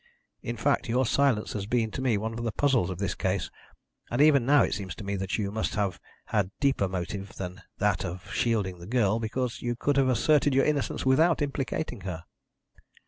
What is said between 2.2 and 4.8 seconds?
of the puzzles of this case, and even now it